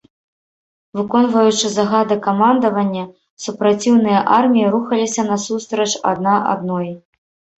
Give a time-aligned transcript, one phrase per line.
[0.99, 3.03] Выконваючы загады камандавання,
[3.45, 6.89] супраціўныя арміі рухаліся насустрач адна адной.